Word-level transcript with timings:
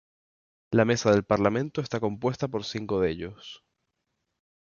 La 0.71 0.83
mesa 0.83 1.11
del 1.11 1.25
parlamento 1.25 1.79
está 1.79 1.99
compuesta 1.99 2.47
por 2.47 2.65
cinco 2.65 2.99
de 3.01 3.11
ellos. 3.11 3.63